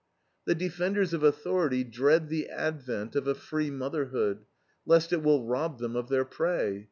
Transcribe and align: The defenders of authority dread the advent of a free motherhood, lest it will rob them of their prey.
The 0.45 0.55
defenders 0.55 1.13
of 1.13 1.21
authority 1.21 1.83
dread 1.83 2.29
the 2.29 2.49
advent 2.49 3.15
of 3.15 3.27
a 3.27 3.35
free 3.35 3.69
motherhood, 3.69 4.45
lest 4.83 5.13
it 5.13 5.21
will 5.21 5.45
rob 5.45 5.77
them 5.77 5.95
of 5.95 6.09
their 6.09 6.25
prey. 6.25 6.79